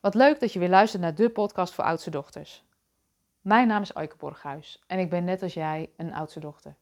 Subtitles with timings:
[0.00, 2.64] Wat leuk dat je weer luistert naar de podcast voor oudste dochters.
[3.40, 6.76] Mijn naam is Aike Borghuis en ik ben net als jij een oudste dochter.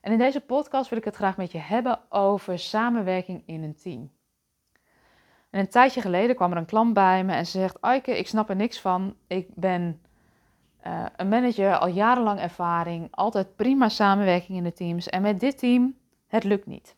[0.00, 3.76] En in deze podcast wil ik het graag met je hebben over samenwerking in een
[3.76, 4.10] team.
[5.50, 8.28] En een tijdje geleden kwam er een klant bij me en ze zegt: Aike, ik
[8.28, 9.16] snap er niks van.
[9.26, 10.00] Ik ben
[10.86, 15.08] uh, een manager, al jarenlang ervaring, altijd prima samenwerking in de teams.
[15.08, 15.96] En met dit team,
[16.26, 16.96] het lukt niet.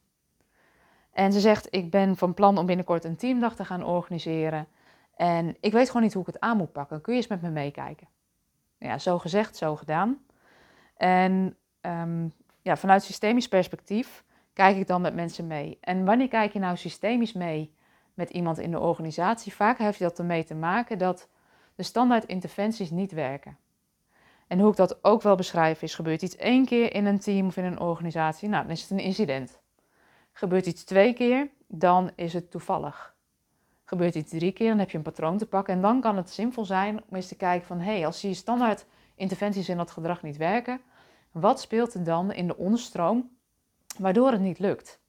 [1.12, 4.66] En ze zegt: Ik ben van plan om binnenkort een teamdag te gaan organiseren.
[5.22, 7.00] En ik weet gewoon niet hoe ik het aan moet pakken.
[7.00, 8.08] Kun je eens met me meekijken?
[8.78, 10.24] Ja, zo gezegd, zo gedaan.
[10.96, 15.78] En um, ja, vanuit systemisch perspectief kijk ik dan met mensen mee.
[15.80, 17.74] En wanneer kijk je nou systemisch mee
[18.14, 19.54] met iemand in de organisatie?
[19.54, 21.28] Vaak heeft dat ermee te maken dat
[21.74, 23.56] de standaard interventies niet werken.
[24.46, 27.46] En hoe ik dat ook wel beschrijf is, gebeurt iets één keer in een team
[27.46, 29.60] of in een organisatie, nou, dan is het een incident.
[30.32, 33.14] Gebeurt iets twee keer, dan is het toevallig.
[33.92, 35.74] Gebeurt iets drie keer, dan heb je een patroon te pakken.
[35.74, 37.78] En dan kan het zinvol zijn om eens te kijken van...
[37.78, 40.80] hé, hey, als die standaard interventies in dat gedrag niet werken...
[41.32, 43.30] wat speelt er dan in de onderstroom
[43.98, 45.00] waardoor het niet lukt?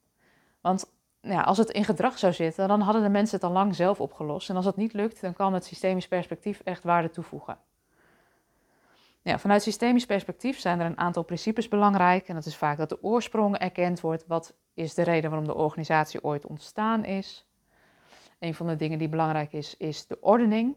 [0.60, 3.74] Want ja, als het in gedrag zou zitten, dan hadden de mensen het al lang
[3.74, 4.50] zelf opgelost.
[4.50, 7.58] En als het niet lukt, dan kan het systemisch perspectief echt waarde toevoegen.
[9.22, 12.28] Ja, vanuit systemisch perspectief zijn er een aantal principes belangrijk.
[12.28, 14.26] En dat is vaak dat de oorsprong erkend wordt.
[14.26, 17.46] Wat is de reden waarom de organisatie ooit ontstaan is?
[18.44, 20.76] Een van de dingen die belangrijk is, is de ordening.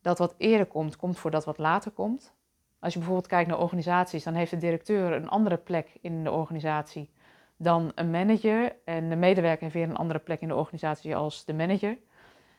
[0.00, 2.34] Dat wat eerder komt, komt voordat wat later komt.
[2.78, 6.30] Als je bijvoorbeeld kijkt naar organisaties, dan heeft de directeur een andere plek in de
[6.30, 7.10] organisatie
[7.56, 8.76] dan een manager.
[8.84, 11.98] En de medewerker heeft weer een andere plek in de organisatie als de manager.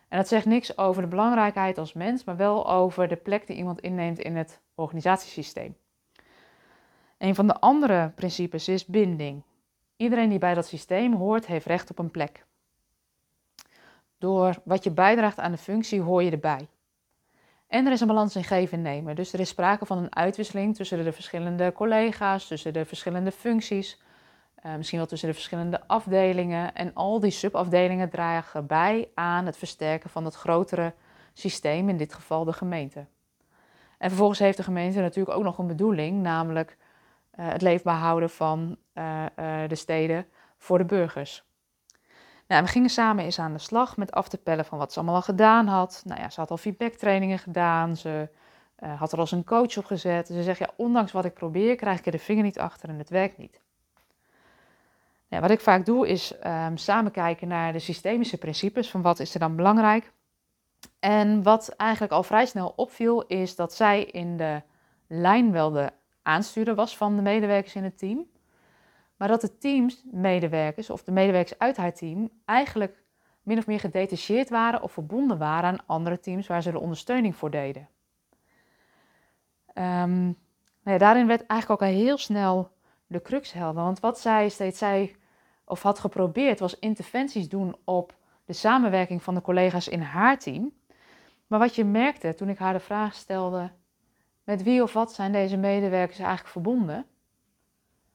[0.08, 3.56] En dat zegt niks over de belangrijkheid als mens, maar wel over de plek die
[3.56, 5.76] iemand inneemt in het organisatiesysteem.
[7.18, 9.44] Een van de andere principes is binding.
[9.96, 12.46] Iedereen die bij dat systeem hoort, heeft recht op een plek.
[14.22, 16.68] Door wat je bijdraagt aan de functie, hoor je erbij.
[17.68, 19.16] En er is een balans in geven en nemen.
[19.16, 24.02] Dus er is sprake van een uitwisseling tussen de verschillende collega's, tussen de verschillende functies,
[24.66, 26.76] uh, misschien wel tussen de verschillende afdelingen.
[26.76, 30.94] En al die subafdelingen dragen bij aan het versterken van het grotere
[31.34, 33.06] systeem, in dit geval de gemeente.
[33.98, 36.78] En vervolgens heeft de gemeente natuurlijk ook nog een bedoeling, namelijk
[37.40, 39.26] uh, het leefbaar houden van uh,
[39.68, 40.26] de steden
[40.58, 41.50] voor de burgers.
[42.52, 44.98] Nou, we gingen samen eens aan de slag met af te pellen van wat ze
[45.00, 46.02] allemaal al gedaan had.
[46.06, 48.30] Nou ja, ze had al feedbacktrainingen gedaan, ze
[48.98, 50.28] had er als een coach op gezet.
[50.28, 52.98] Ze zegt, ja, ondanks wat ik probeer, krijg ik er de vinger niet achter en
[52.98, 53.62] het werkt niet.
[55.28, 59.34] Wat ik vaak doe is um, samen kijken naar de systemische principes van wat is
[59.34, 60.12] er dan belangrijk.
[61.00, 64.62] En wat eigenlijk al vrij snel opviel is dat zij in de
[65.08, 65.92] lijn wel de
[66.22, 68.26] aanstuurder was van de medewerkers in het team.
[69.22, 73.04] Maar dat de teamsmedewerkers of de medewerkers uit haar team eigenlijk
[73.42, 77.36] min of meer gedetacheerd waren of verbonden waren aan andere teams waar ze de ondersteuning
[77.36, 77.90] voor deden.
[79.74, 80.36] Um, nou
[80.84, 82.72] ja, daarin werd eigenlijk ook al heel snel
[83.08, 83.84] de crux helder.
[83.84, 85.16] Want wat zij steeds zei
[85.66, 88.16] of had geprobeerd, was interventies doen op
[88.46, 90.74] de samenwerking van de collega's in haar team.
[91.48, 93.72] Maar wat je merkte toen ik haar de vraag stelde:
[94.44, 97.06] met wie of wat zijn deze medewerkers eigenlijk verbonden?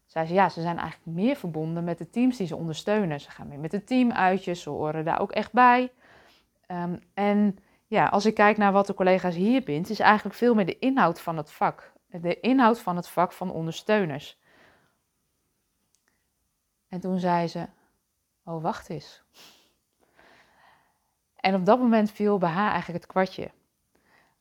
[0.06, 3.21] Zei ze ja, ze zijn eigenlijk meer verbonden met de teams die ze ondersteunen.
[3.21, 5.93] Ze gaan mee met de teamuitjes, ze horen daar ook echt bij.
[6.69, 10.55] Um, en ja, als ik kijk naar wat de collega's hier bindt, is eigenlijk veel
[10.55, 11.93] meer de inhoud van het vak.
[12.06, 14.39] De inhoud van het vak van ondersteuners.
[16.89, 17.66] En toen zei ze:
[18.45, 19.25] Oh, wacht eens.
[21.37, 23.50] En op dat moment viel bij haar eigenlijk het kwartje.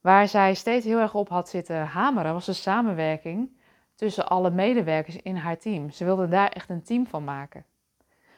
[0.02, 3.55] Waar zij steeds heel erg op had zitten hameren, was de samenwerking
[3.96, 5.90] tussen alle medewerkers in haar team.
[5.90, 7.66] Ze wilde daar echt een team van maken.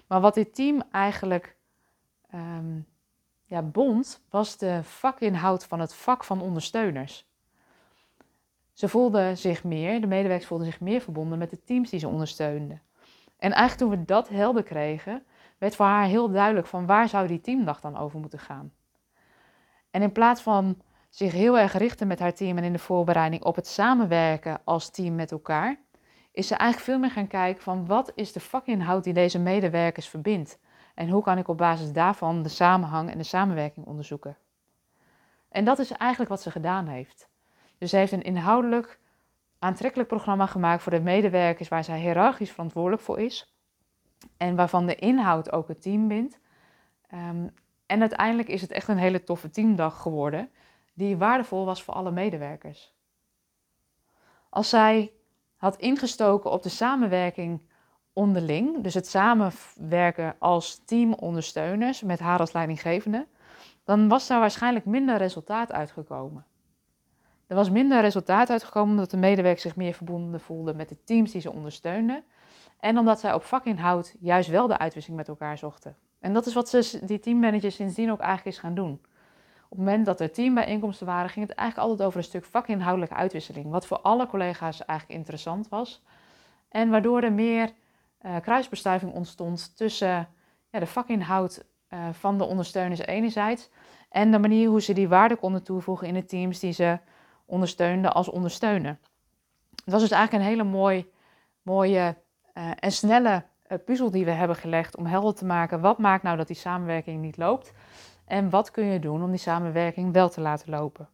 [0.07, 1.57] Maar wat dit team eigenlijk
[2.35, 2.87] um,
[3.43, 7.25] ja, bond, was de vakinhoud van het vak van ondersteuners.
[8.73, 12.07] Ze voelden zich meer, de medewerkers voelden zich meer verbonden met de teams die ze
[12.07, 12.81] ondersteunden.
[13.37, 15.25] En eigenlijk toen we dat helder kregen,
[15.57, 18.73] werd voor haar heel duidelijk van waar zou die teamdag dan over moeten gaan.
[19.91, 23.43] En in plaats van zich heel erg richten met haar team en in de voorbereiding
[23.43, 25.79] op het samenwerken als team met elkaar,
[26.31, 30.09] is ze eigenlijk veel meer gaan kijken van wat is de vakinhoud die deze medewerkers
[30.09, 30.59] verbindt
[30.95, 34.37] en hoe kan ik op basis daarvan de samenhang en de samenwerking onderzoeken.
[35.49, 37.29] En dat is eigenlijk wat ze gedaan heeft.
[37.77, 38.99] Dus ze heeft een inhoudelijk
[39.59, 43.55] aantrekkelijk programma gemaakt voor de medewerkers waar zij hiërarchisch verantwoordelijk voor is.
[44.37, 46.39] En waarvan de inhoud ook het team bindt.
[47.13, 47.53] Um,
[47.85, 50.49] en uiteindelijk is het echt een hele toffe teamdag geworden,
[50.97, 52.93] die waardevol was voor alle medewerkers.
[54.49, 55.11] Als zij
[55.55, 57.61] had ingestoken op de samenwerking
[58.13, 63.27] onderling, dus het samenwerken als teamondersteuners met haar als leidinggevende,
[63.83, 66.45] dan was daar waarschijnlijk minder resultaat uitgekomen.
[67.47, 71.31] Er was minder resultaat uitgekomen omdat de medewerkers zich meer verbonden voelden met de teams
[71.31, 72.23] die ze ondersteunden.
[72.79, 75.95] En omdat zij op vakinhoud juist wel de uitwisseling met elkaar zochten.
[76.19, 79.01] En dat is wat ze, die teammanagers sindsdien ook eigenlijk is gaan doen.
[79.69, 83.15] Op het moment dat er teambijeenkomsten waren, ging het eigenlijk altijd over een stuk vakinhoudelijke
[83.15, 83.69] uitwisseling.
[83.69, 86.03] Wat voor alle collega's eigenlijk interessant was.
[86.69, 87.71] En waardoor er meer
[88.21, 90.27] uh, kruisbestuiving ontstond tussen
[90.69, 93.69] ja, de vakinhoud uh, van de ondersteuners enerzijds.
[94.09, 96.99] En de manier hoe ze die waarde konden toevoegen in de teams die ze
[97.45, 98.99] ondersteunden als ondersteunen.
[99.83, 101.11] Het was dus eigenlijk een hele mooi,
[101.61, 102.17] mooie
[102.53, 103.43] uh, en snelle
[103.85, 107.21] puzzel die we hebben gelegd om helder te maken wat maakt nou dat die samenwerking
[107.21, 107.73] niet loopt.
[108.27, 111.09] En wat kun je doen om die samenwerking wel te laten lopen?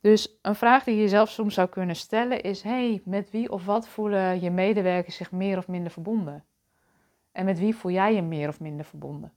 [0.00, 3.64] Dus een vraag die je jezelf soms zou kunnen stellen is: hey, met wie of
[3.64, 6.44] wat voelen je medewerkers zich meer of minder verbonden?
[7.32, 9.32] En met wie voel jij je meer of minder verbonden?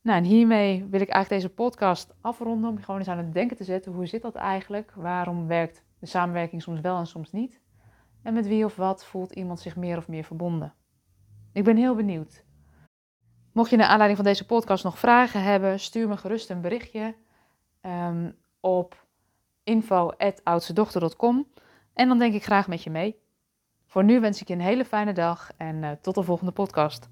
[0.00, 3.32] Nou, en hiermee wil ik eigenlijk deze podcast afronden om je gewoon eens aan het
[3.32, 3.92] denken te zetten.
[3.92, 4.92] Hoe zit dat eigenlijk?
[4.94, 7.60] Waarom werkt de samenwerking soms wel en soms niet?
[8.22, 10.74] En met wie of wat voelt iemand zich meer of meer verbonden?
[11.52, 12.44] Ik ben heel benieuwd.
[13.52, 17.14] Mocht je naar aanleiding van deze podcast nog vragen hebben, stuur me gerust een berichtje
[17.82, 19.06] um, op
[19.64, 21.46] info.oudstedochter.com
[21.94, 23.20] en dan denk ik graag met je mee.
[23.86, 27.08] Voor nu wens ik je een hele fijne dag en uh, tot de volgende podcast.